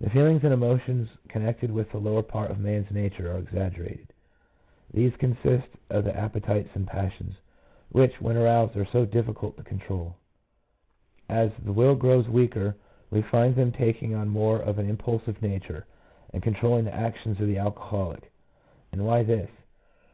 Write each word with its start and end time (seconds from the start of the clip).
The 0.00 0.08
feelings 0.08 0.42
and 0.42 0.54
emotions 0.54 1.10
connected 1.28 1.70
with 1.70 1.90
the 1.92 1.98
lower 1.98 2.22
part 2.22 2.50
of 2.50 2.58
man's 2.58 2.90
nature 2.90 3.30
are 3.30 3.36
exaggerated; 3.36 4.10
these 4.90 5.14
consist 5.16 5.68
of 5.90 6.04
the 6.04 6.12
appe 6.12 6.42
tites 6.46 6.70
and 6.74 6.86
passions, 6.86 7.36
which 7.92 8.18
when 8.18 8.38
aroused 8.38 8.74
are 8.78 8.86
so 8.86 9.04
difficult 9.04 9.54
to 9.58 9.62
control. 9.62 10.16
As 11.28 11.50
the 11.62 11.74
will 11.74 11.94
grows 11.94 12.26
weaker 12.26 12.74
we 13.10 13.20
find 13.20 13.54
them 13.54 13.70
taking 13.70 14.14
on 14.14 14.30
more 14.30 14.60
of 14.60 14.78
an 14.78 14.88
impulsive 14.88 15.42
nature, 15.42 15.84
and 16.32 16.42
control 16.42 16.76
ling 16.76 16.86
the 16.86 16.94
actions 16.96 17.38
of 17.38 17.46
the 17.46 17.58
alcoholic. 17.58 18.32
And 18.92 19.04
why 19.04 19.24
this 19.24 19.50